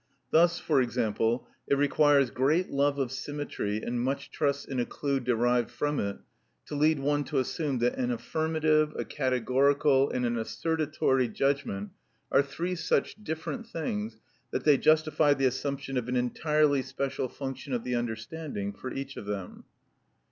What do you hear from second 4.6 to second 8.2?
in a clue derived from it, to lead one to assume that an